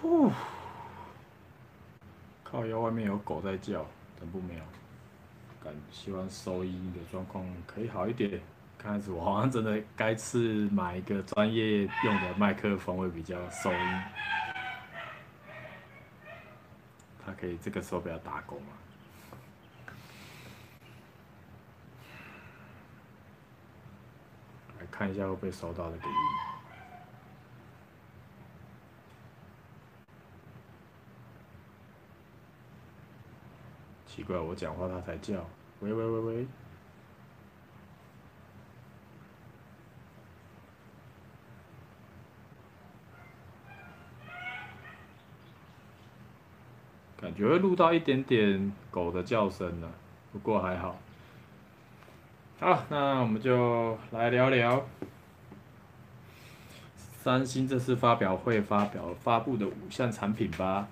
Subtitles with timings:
[0.00, 0.30] 呼，
[2.44, 3.84] 靠腰外面有狗在叫，
[4.18, 4.62] 等不没有，
[5.62, 8.40] 感希望收音的状况可以好一点。
[8.78, 14.02] 开始我好像真的该次买一个专业用的麦克风会比较收音。
[17.26, 18.66] 它可以这个时候不要打狗吗？
[24.78, 26.47] 来看一下会不会收到那个音。
[34.08, 35.34] 奇怪，我讲话它才叫。
[35.80, 36.46] 喂喂喂喂。
[47.20, 49.88] 感觉会录到一点点狗的叫声呢，
[50.32, 50.98] 不过还好。
[52.58, 54.84] 好，那我们就来聊聊
[56.96, 60.88] 三星这次发表会发表发布的五项产品吧。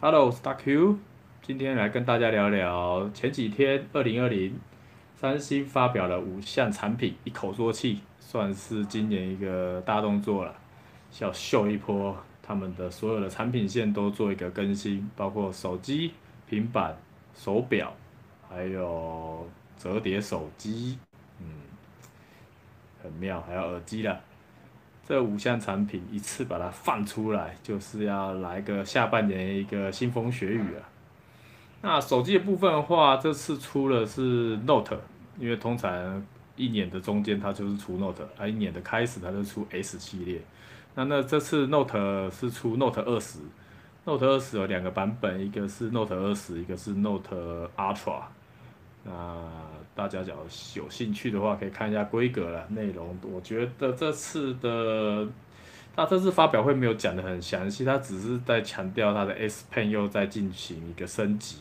[0.00, 0.96] Hello，Star Q，
[1.42, 4.56] 今天来跟大家聊聊前几天二零二零
[5.16, 10.54] 三星发表了五项产品，一口作气，算是今年一个大动作了，
[11.18, 16.12] 要秀一波他们的所有的产品线都做一个更新，包括手机、
[16.48, 16.96] 平板。
[17.34, 17.92] 手表，
[18.48, 20.98] 还有折叠手机，
[21.40, 21.46] 嗯，
[23.02, 24.20] 很妙，还有耳机了。
[25.08, 30.84] 这五项产品一次把它放出来，就是要来个下半年一个腥风血雨啊。
[31.80, 35.00] 那手机的部分的话，这次出了是 Note，
[35.38, 36.22] 因为通常
[36.56, 40.42] 一年的中间它就是出 Note，而一年的开始它就出 S 系列。
[40.94, 43.38] 那那这次 Note 是出 Note 二十。
[44.04, 48.20] Note 二十有两个版本，一个是 Note 二十，一个是 Note Ultra。
[49.04, 49.12] 那
[49.98, 50.36] 大家只要
[50.76, 52.64] 有兴趣的话，可以看一下规格了。
[52.68, 55.26] 内容我觉得这次的，
[55.96, 61.56] 他这次发表会没有讲的很详细，他只是在强调他的 S Pen 又在进行一个升级，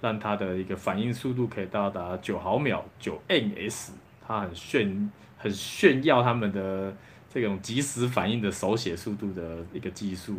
[0.00, 3.90] 让它的一个反应速度可以到达九毫秒，九 ns，
[4.24, 6.94] 它很炫，很炫耀他们的
[7.28, 10.36] 这种即时反应的手写速度的一个技术。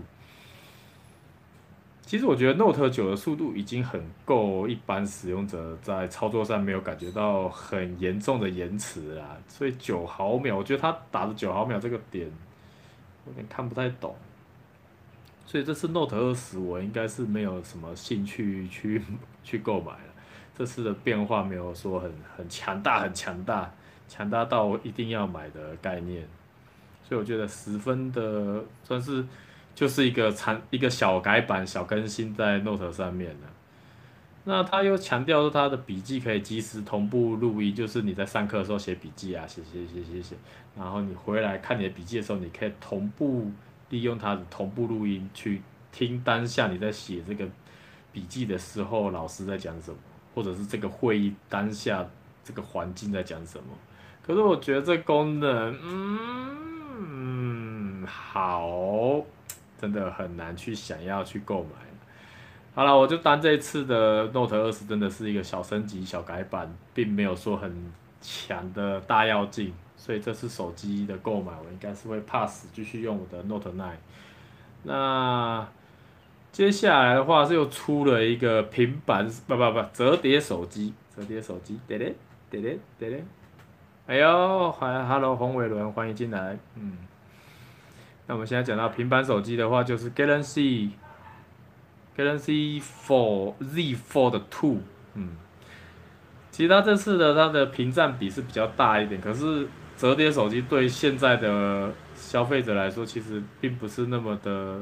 [2.11, 9.38] 其实我觉得 Note 九的速度已经很够，一般使用者在操作上没有感觉到很严重的延迟啦。
[9.47, 12.29] 所以九毫秒，我觉得它打的九毫秒这个点
[13.25, 14.13] 有点看不太懂。
[15.45, 19.01] 所以这次 Note 二十我应该是没有什么兴趣去
[19.41, 20.13] 去购买了。
[20.53, 23.72] 这次的变化没有说很很强大，很强大，
[24.09, 26.28] 强大到我一定要买的概念。
[27.07, 29.25] 所以我觉得十分的算是。
[29.74, 33.48] 就是一个产一个小改版、小更新在 Note 上面的。
[34.44, 40.36] 那他又强调说他的笔记可以即时同步录音，就是你在上课的时候写笔记啊，写写写写写，
[40.76, 43.52] 然后你回来看你的笔记的时候，你可以同步
[43.90, 45.62] 利用它的同步录音去
[45.92, 47.48] 听当下你在写这个
[48.12, 49.98] 笔记的时候老师在讲什么，
[50.34, 52.03] 或者是这个会议当下
[52.44, 53.66] 这个环境在讲什么。
[54.24, 55.78] 可是我觉得这功能，
[57.00, 59.24] 嗯，好。
[59.81, 61.69] 真的很难去想要去购买。
[62.74, 67.91] 好了，我就当这次的 Note 二十真的是一个小升级、小改版，并没有说很
[68.22, 73.90] 强的大跃进，所以这次手机的购买，我应该是会 pass 继续用我的 Note 9。
[74.84, 75.68] 那
[76.53, 82.16] 接下来的话是又出了一个平板，不不不，折叠手机，折叠手机，对对
[82.50, 83.24] 对对对，
[84.08, 86.97] 哎呦，欢，Hello 洪伟伦，欢迎进来，嗯。
[88.31, 90.92] 那我们现在讲到平板手机的话，就是 Galaxy
[92.16, 94.78] Galaxy Fold Z Fold 2，
[95.16, 95.31] 嗯，
[96.50, 104.81] 其实它这次的它的屏占比是比较大一点，可是折叠手机对现在的消费者来说，其实并不是那么的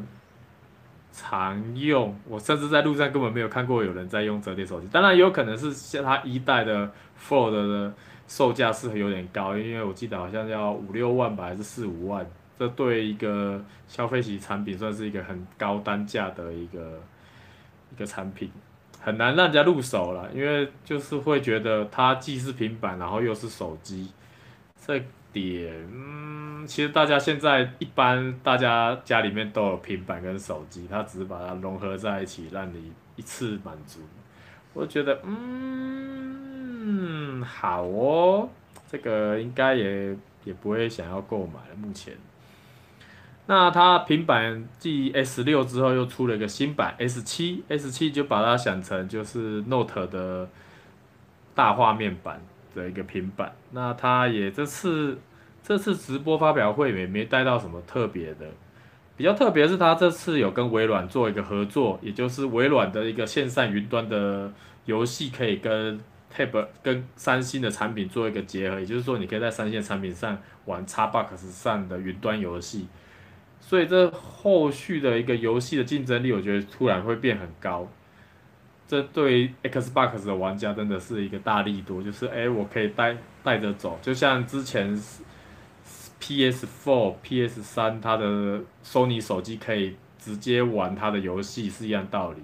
[1.12, 2.16] 常用。
[2.28, 4.88] 我甚至在路上根本没有看过有人在用折叠手机。
[4.92, 7.92] 当然，也有可能是像它一代的 Fold 的
[8.28, 12.24] 售价是有点高，因为我记得好像要五六万吧，还是四五万。
[12.60, 17.02] 这对一个消费级产品算是一个很高单价的一个
[17.90, 18.52] 一个产品，
[19.00, 24.12] 很难让人家入手了，因为就是会觉得它既是平板，然后又是手机，
[24.86, 25.02] 这
[25.32, 34.02] 点，嗯，其实大家现在一般大家家里面都有平板跟手机，它只是把它融合在一起，让你一次满足。
[34.74, 35.82] 我觉得，嗯，
[37.42, 38.50] 好哦，
[38.92, 40.14] 这个应该也
[40.44, 42.14] 也不会想要购买了，目前。
[43.50, 50.48] 那它平板继 S 六之后又出了一个新版 S 七，S 七就把它想成就是 Note 的
[51.56, 52.40] 大画面版
[52.76, 53.52] 的一个平板。
[53.72, 55.18] 那它也这次
[55.64, 58.46] 这次直播发表会也没带到什么特别的，
[59.18, 64.54] 比较特别是它这次有跟微软做一个合作，也就是微软的一个线上云端的
[64.86, 66.00] 游戏可以跟
[66.32, 72.88] Tab 跟三星的产品做一个结合，也就是说你可以在三星的产品上玩 Xbox 上的云端游戏，
[73.62, 77.88] 所以这后续的一个游戏的竞争力，我觉得突然会变很高。
[78.88, 85.00] 这对 Xbox 的玩家真的是一个大力度，就是哎，我可以带带着走，就像之前
[86.20, 92.42] PS4、PS3 它的 Sony 手机可以直接玩它的游戏是一样道理。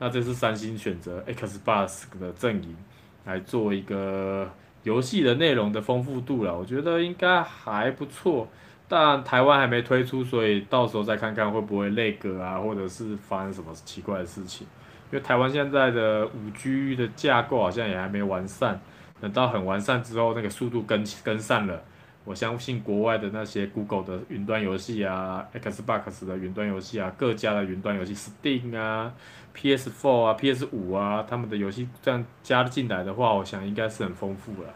[0.00, 2.76] 那这是三星选择 Xbox 的阵营
[3.24, 4.50] 来做一个
[4.82, 8.48] 游戏的内容的丰富度了，我觉得应该还不错。
[8.88, 14.66] 但台湾还没推出，所以到时候再看看会不会内阁啊，或者是发生什么奇怪的事情。
[15.12, 18.80] 因为台湾现在的五 G 的架构好像也还没完善，
[19.20, 21.82] 等到很完善之后，那个速度跟跟上了，
[22.24, 29.12] 我相信国外的那些 Google 的云端游戏啊，Xbox 的云端游戏啊，各家的云端游戏，Steam 啊
[29.56, 34.68] ，PS4 啊，PS5 啊，他们的游戏这样加进来的话，我想应该是很丰富了。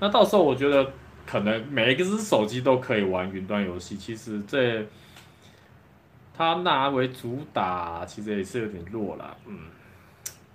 [0.00, 0.92] 那到时候我觉得
[1.28, 4.86] 可能每一个只手机都可以玩云端游戏，其实这。
[6.40, 9.36] 它拿为主打，其实也是有点弱了。
[9.44, 9.58] 嗯，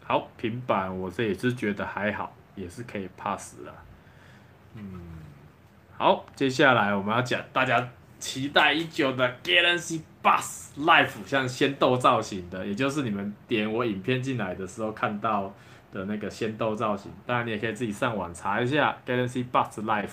[0.06, 3.84] 好，平板我这也是觉得还好，也是可以 pass 了。
[4.76, 5.02] 嗯，
[5.98, 7.86] 好，接下来我们要讲大家
[8.18, 15.54] 期待已久的 Galaxy Buds Life，像仙豆造型的，也就是你们点我影片进来的时候看到
[15.92, 17.12] 的那个仙豆造型。
[17.26, 20.12] 当然，你也可以自己上网查一下 Galaxy Buds Live。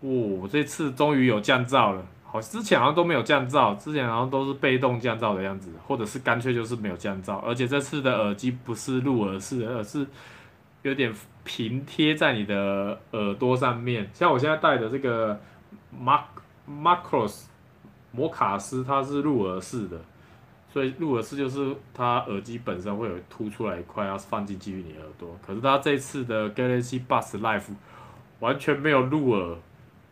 [0.00, 2.04] 哦，这次终于有降噪了。
[2.30, 7.36] 好，之前好像都没有降噪，之前好像都是被动降噪的样子，或者是干脆就是没有降噪。
[7.38, 10.06] 而且这次的耳机不是入耳式的，而是
[10.82, 11.10] 有点
[11.42, 14.08] 平贴在你的耳朵上面。
[14.12, 15.40] 像我现在戴的这个
[15.90, 16.20] Mac
[16.70, 17.46] Macros
[18.12, 19.98] 摩卡斯，它是入耳式的，
[20.70, 25.34] 所以入耳式就是它耳机本身会有凸出来一块，要放进去你耳朵。
[25.44, 27.74] 可是它这次的 Galaxy Buds Live
[28.40, 29.56] 完全没有入耳。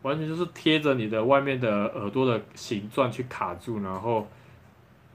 [0.06, 4.24] 完全就是贴着你的外面的耳朵的形状去卡住，然后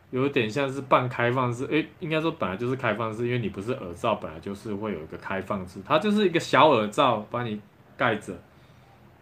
[0.10, 7.62] 有点像是半开放式，诶，应该说本来就是开放式，因为你不是耳罩，本来就是会有一个开放式，它就是一个小耳罩把你
[7.96, 8.34] 盖着。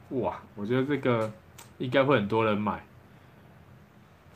[0.10, 1.31] 哇，我觉得这个
[1.77, 2.83] 应该会很多人买，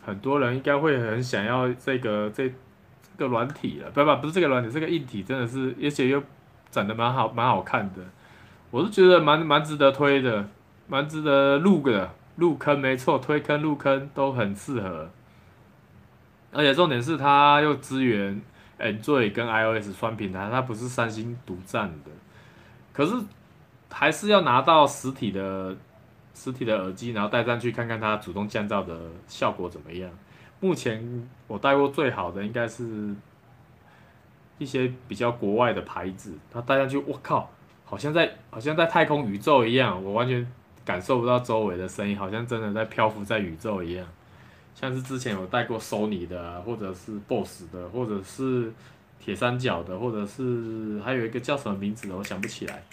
[0.06, 6.22] 很多人应该会很想要这个这这个软体了，不不不是这个软体，这个硬体真的是，而且又
[6.70, 8.04] 长得蛮好蛮好看的，
[8.70, 10.48] 我是觉得蛮蛮值得推的。
[10.88, 15.10] 蛮值得入的，入坑没错，推坑入坑都很适合，
[16.52, 18.42] 而且重点是它又支援
[18.80, 22.12] Android 跟 iOS 双平台，它不是三星独占的，
[22.92, 23.16] 可是
[23.90, 25.76] 还是要拿到实体的
[26.34, 30.10] 实体的耳机，然后戴上去看看它主动降噪的效果怎么样。
[30.60, 33.16] 目前我戴过最好的应该是
[34.58, 37.50] 一些比较国外的牌子，它戴上去，我靠，
[37.86, 40.46] 好像在好像在太空宇宙一样，我完全。
[40.86, 44.06] 感受不到周围的声音，好像真的在漂浮在宇宙一样。
[44.76, 48.74] 像是之前有带过 Sony 的，或者是 Boss 的，或者是
[49.20, 52.84] 铁三角的，或者是还有一个叫什么名字的，我想不起来，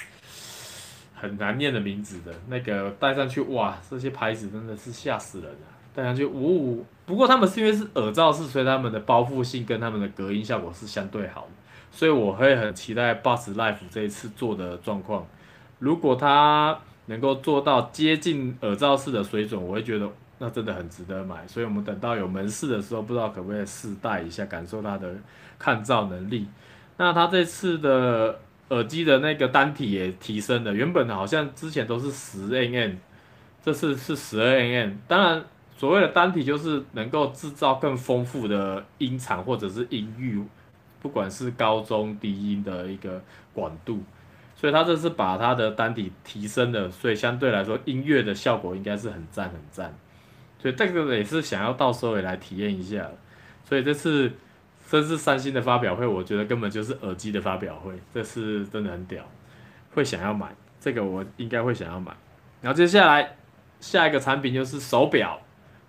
[1.14, 5.58] 很难念的名字的那个戴上去，哇，这些牌子真的是吓死人了。
[5.92, 11.48] 戴上去，呜、哦，不过他们是因为是耳罩式，所以他们的包覆性跟他们的隔音效果是相对好的，
[11.90, 15.26] 所以我会很期待 Boss Life 这一次做的状况。
[15.80, 16.78] 如果他
[17.10, 21.44] 能够做到接近耳罩式的水准，我会觉得那真的很值得买。
[21.48, 25.12] 所以，我们等到有门市的时候，不知道可不可以试戴一下，感受它的
[25.58, 26.46] 抗噪能力。
[26.98, 28.38] 那它这次的
[28.68, 32.96] 耳机的那个单体也提升了，原本好像之前都是十 mm，
[33.60, 34.96] 这次是十二 mm。
[35.08, 35.44] 当然，
[35.76, 40.40] 所谓的单体就是能够制造更丰富的音场或者是音域，
[41.00, 43.20] 不管是高中低音的一个
[43.52, 43.98] 广度。
[44.60, 49.96] 所以它这是把它的单体提升了，所以相对来说音乐的效果应该是很赞很赞。
[50.58, 53.10] 所以这个也是想要到时候也来体验一下。
[53.64, 54.30] 所以这次
[54.90, 59.24] 这次三星的发表会，我觉得根本就是耳机的发表会，这次真的很屌，
[59.94, 62.14] 会想要买这个，我应该会想要买。
[62.60, 63.36] 然后接下来
[63.80, 65.40] 下一个产品就是手表，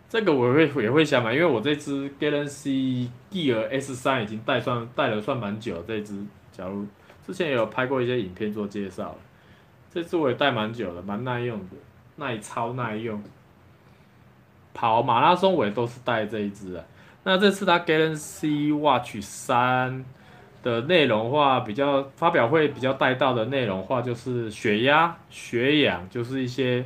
[0.07, 6.23] 这个我会也会想买，因为我这支 Galaxy Gear S3 已经戴算戴了算蛮久，这支
[6.53, 6.87] 假如。
[7.25, 9.15] 之前有拍过一些影片做介绍，
[9.93, 11.75] 这支我也戴蛮久了，蛮耐用的，
[12.15, 13.21] 耐操耐用。
[14.73, 16.83] 跑马拉松我也都是戴这一支啊。
[17.23, 20.03] 那这次它 Galaxy Watch 三
[20.63, 26.85] 的内容话，比较发表会比较带到的内容话，就是血压、血氧，就是一些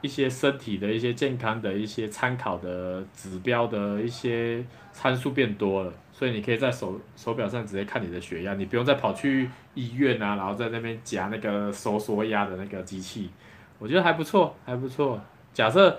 [0.00, 13.30] 一些身体的一些健康的一些参考的指标的一些参数变多了，所以你可以在手手表上直接看你的血压，你不用再跑去医院啊，然后在那边夹那个收缩压的那个机器，
[13.78, 15.20] 我觉得还不错，还不错。
[15.52, 15.98] 假设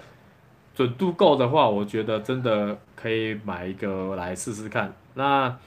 [0.73, 4.93] 准度够的话，我觉得真的可以买一个来试试看。
[5.15, 5.57] 那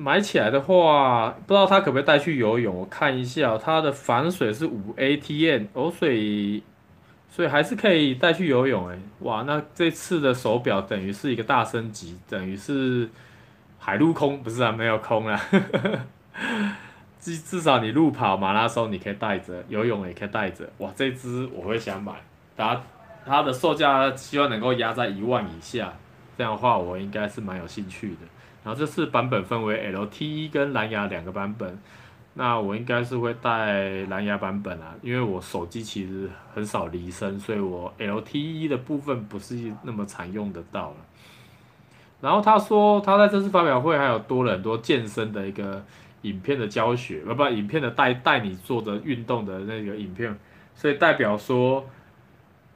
[0.00, 2.74] 买起来的话，不知道它可不可以带去游泳？
[2.74, 6.62] 我看一下，它的防水是五 ATM，哦，所以
[7.28, 8.98] 所以还是可以带去游泳诶。
[9.18, 13.10] 哇，那这次的手表等于是一个大升级，等于是
[13.78, 15.38] 海陆空不是啊，没有空啊。
[17.20, 20.66] 至至少你路跑马拉松你可以带着，游泳也可以带着。
[20.78, 22.14] 哇，这只我会想买，
[22.56, 22.80] 它
[23.26, 25.92] 它的售价希望能够压在一万以下，
[26.38, 28.20] 这样的话我应该是蛮有兴趣的。
[28.62, 31.78] 然后这次版本分为 LTE 跟蓝牙两个版本，
[32.34, 40.96] 那我应该是会带蓝牙版本啊，因为我手机其实很少离身，所以我 LTE 的部分不是那么常用得到了。
[42.20, 45.82] 然后他说他在这次发表会还有多了很多健身的一个
[46.22, 50.38] 影片的教学，不不，影片的带带你做的运动的那个影片，
[50.74, 51.86] 所以代表说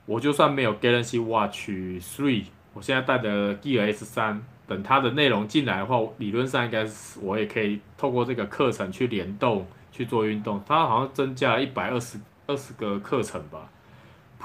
[0.06, 4.40] 我就算没有 Galaxy Watch 3，我现在带的 Gear S3。
[4.66, 10.62] 等它的内容进来的话，理论上应该是我也可以透过这个课程去联动去做运动。
[10.66, 13.70] 它好像增加了一百二十二十个课程吧。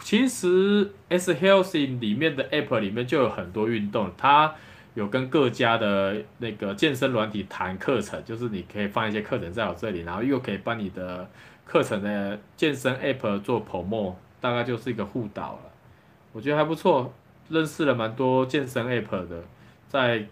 [0.01, 4.53] 其实 S Healthy 里面的 App 里面就有很多运动，它
[4.93, 11.29] 有跟各家的那个健身软体谈课程，就是你可以放一些课程在我这里，然后又可以帮你的
[11.65, 15.59] 课程的健身 App 做 promo，大概就是一个互导了。
[16.31, 17.13] 我觉得还不错，
[17.49, 19.43] 认识了蛮多健身 App 的。
[19.89, 20.25] 在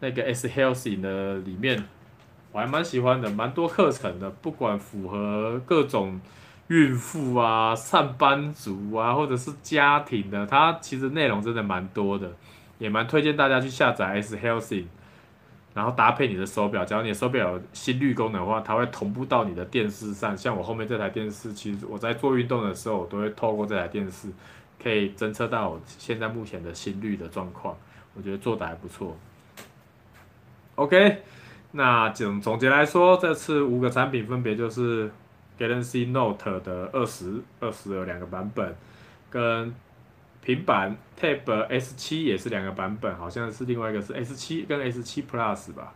[0.00, 1.84] 那个 S Healthy 的里面，
[2.52, 6.20] 我还蛮喜欢的，蛮多课程的，不管符合各种
[6.68, 12.32] 孕妇啊、上班族啊，或者是家庭的，它其实内容真的蛮多的，
[12.78, 14.84] 也蛮推荐大家去下载 S Healthy，
[15.74, 20.36] 然后搭配你的手表，假如你的手表有心率功能的话，它会同步到你的电视上。
[20.36, 24.28] 像我后面这台电视，其实我在做运动的时候，我都会透过这台电视，
[24.82, 27.76] 可以侦测到我现在目前的心率的状况。
[28.14, 29.16] 我觉得做的还不错。
[30.76, 31.22] OK，
[31.72, 35.10] 那总总结来说，这次五个产品分别就是
[35.58, 38.74] Galaxy Note 的二十二十有两个版本，
[39.30, 39.74] 跟
[40.42, 45.92] 平板 Tab S7 也是两个版本，好像是另外一个是 S7 跟 S7 Plus 吧。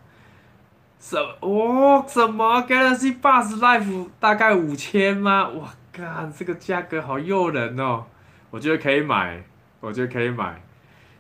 [1.01, 5.49] 什哦什么 Galaxy bus Life 大概五千吗？
[5.51, 8.05] 哇，干这个价格好诱人哦！
[8.51, 9.45] 我觉得可以买，
[9.81, 10.61] 我觉得可以买。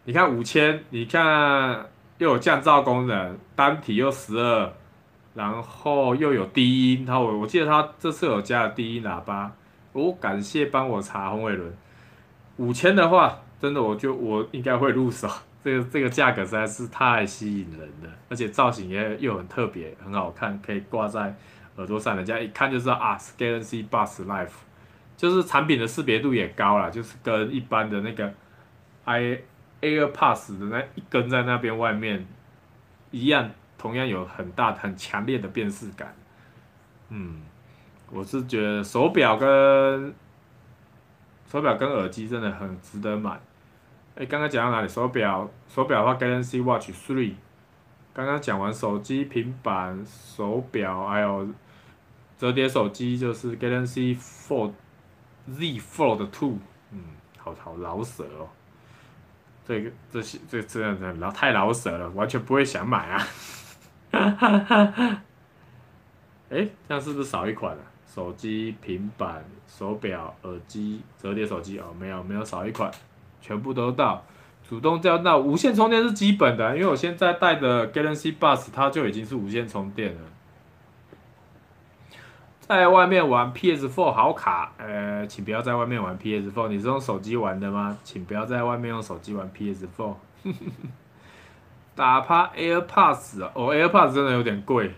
[0.09, 1.85] 你看五千，你看
[2.17, 4.73] 又有降噪功能，单体又十二，
[5.35, 9.53] 然后又有低音，它我我记得它这次有加了低音喇叭，
[9.93, 11.71] 我、哦、感谢帮我查红伟伦。
[12.57, 15.29] 五千的话，真的我就我应该会入手，
[15.63, 21.37] 这 个这个价格实在是太吸引人了，而且造型也又很特别，很好看，可以挂在
[21.77, 24.53] 耳朵上，人家一看就知道啊，Galaxy Buds Life，
[25.19, 28.33] 就是产品的识别度也高了，就是跟一般的那个
[29.05, 29.39] i。
[29.81, 32.27] AirPods 的那一根在那边外面
[33.11, 36.15] 一样，同样有很大很强烈的辨识感。
[37.11, 37.43] 嗯，
[38.11, 40.15] 我是觉得手表跟
[41.47, 43.41] 手表跟耳机真的很值得买。
[44.17, 44.89] 哎，刚刚讲到哪里？
[44.89, 47.35] 手表手表的话，Galaxy Watch 3。
[48.13, 51.49] 刚刚讲完手机、平板、手表，还有
[52.37, 54.73] 折叠手机，就是 Galaxy Fold
[55.47, 56.57] Z Fold 2。
[56.91, 57.01] 嗯，
[57.39, 58.49] 好好老舍哦。
[59.69, 63.27] 这个这些这这样子老太老舍了，完全不会想买啊！
[66.49, 67.83] 哎，这样是不是少一款了？
[68.07, 72.91] 手机、平板、手表、耳机、折叠手机哦，没有没有少一款，
[73.43, 74.25] 全部都到。
[74.67, 80.21] 主动调到无线充电是基本的，因为我现在带的 Galaxy Buds 它就已经是无线充电了。
[82.69, 86.69] 在外面玩 PS4 好卡，呃，请不要在外面玩 PS4。
[86.69, 87.97] 你是用手机玩的吗？
[88.05, 90.15] 请不要在外面用手机玩 PS4。
[91.97, 94.93] 打趴 AirPods 哦，AirPods 真的有点贵，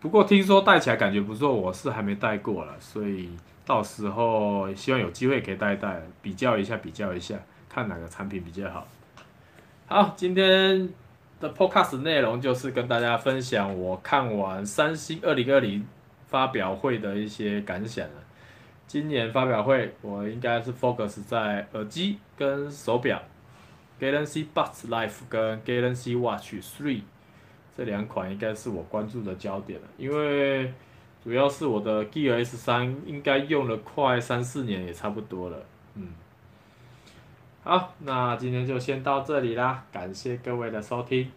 [0.00, 3.30] 不过听说戴起来感觉不错，我是还没戴过了，所以
[3.64, 7.36] 到时候希望有机会可以戴一戴，比较一下，比较一下，
[7.70, 8.86] 看哪个产品比较好。
[9.86, 10.90] 好，今天
[11.40, 15.86] 的 Podcast 内容就是跟大家分享我看完三星二零二零。
[16.32, 18.14] 发表会的一些感想了。
[18.86, 23.22] 今年发表会我应该是 focus 在耳机跟手表
[24.00, 27.02] ，Galaxy Buds Live 跟 Galaxy Watch 3
[27.76, 29.86] 这两款应该是我关注的焦点了。
[29.98, 30.72] 因为
[31.22, 35.58] 主要是我的 Gear S3 应该用了快三四年也差不多了，
[35.94, 36.08] 嗯。
[37.62, 41.30] 好，那今天就先到这里啦，感谢各位的收听。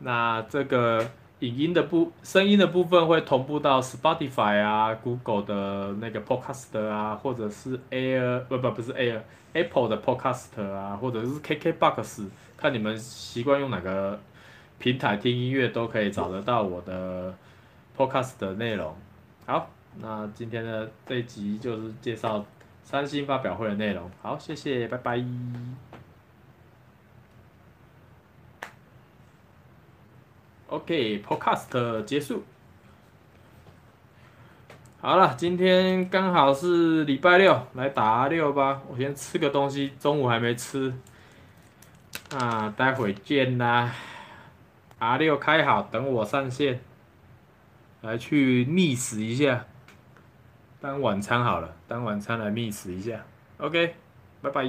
[0.00, 14.18] 那这个影音的部、声音的部分会同步到 Spotify 啊、Google 的那个 Podcast 啊，或者是 Air 不不不是 Air，Apple 的 Podcast 啊，或者是 KKBox，看你们习惯用哪个
[14.78, 17.34] 平台听音乐，都可以找得到我的
[17.96, 18.94] Podcast 的内容。
[19.44, 22.44] 好，那今天的这一集就是介绍。
[22.88, 25.85] 三星发表会的内容，好，谢谢，拜拜。
[30.76, 32.44] OK，Podcast 结束。
[35.00, 38.82] 好了，今天刚好是礼拜六，来打 R6 吧。
[38.86, 40.92] 我先吃个东西，中午还没吃。
[42.36, 43.90] 啊，待会见啦。
[44.98, 46.80] 阿六开好，等我上线，
[48.02, 49.64] 来去觅食一下。
[50.78, 53.24] 当晚餐好了，当晚餐来觅食一下
[53.56, 53.94] ，OK，
[54.42, 54.64] 拜拜。